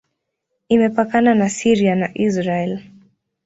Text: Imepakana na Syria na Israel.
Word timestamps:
Imepakana 0.75 1.31
na 1.39 1.47
Syria 1.59 1.93
na 1.95 2.07
Israel. 2.27 2.71